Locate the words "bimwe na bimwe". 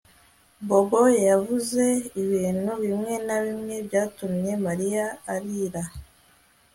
2.83-3.75